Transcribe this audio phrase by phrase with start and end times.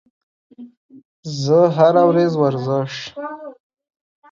[1.41, 2.93] زه هره ورځ ورزش